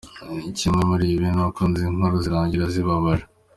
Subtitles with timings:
[0.57, 3.25] Kimwe muri ibi ni uko izi nkuru zirangira zibabaje.